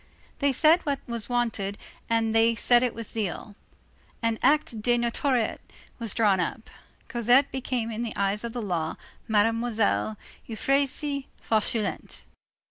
They 0.39 0.51
said 0.51 0.83
what 0.83 0.99
was 1.05 1.29
wanted 1.29 1.77
and 2.09 2.33
they 2.33 2.55
said 2.55 2.81
it 2.81 2.95
with 2.95 3.05
zeal. 3.05 3.55
An 4.23 4.39
acte 4.41 4.81
de 4.81 4.97
notoriété 4.97 5.59
was 5.99 6.15
drawn 6.15 6.39
up. 6.39 6.71
Cosette 7.07 7.51
became 7.51 7.91
in 7.91 8.01
the 8.01 8.15
eyes 8.15 8.43
of 8.43 8.51
the 8.51 8.63
law, 8.63 8.95
Mademoiselle 9.27 10.17
Euphrasie 10.47 11.27
Fauchelevent. 11.39 12.23